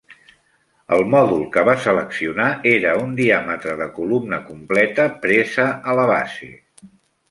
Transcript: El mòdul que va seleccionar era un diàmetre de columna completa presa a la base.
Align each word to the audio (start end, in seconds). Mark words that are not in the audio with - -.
El 0.95 1.03
mòdul 1.15 1.43
que 1.57 1.65
va 1.67 1.75
seleccionar 1.83 2.49
era 2.71 2.97
un 3.03 3.15
diàmetre 3.21 3.79
de 3.85 3.91
columna 4.01 4.43
completa 4.51 5.09
presa 5.29 5.71
a 5.95 6.01
la 6.03 6.13
base. 6.19 6.55